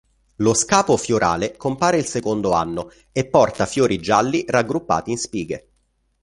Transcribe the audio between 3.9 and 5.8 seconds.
gialli raggruppati in spighe.